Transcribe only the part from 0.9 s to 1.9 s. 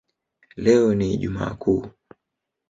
ni ijumaa kuu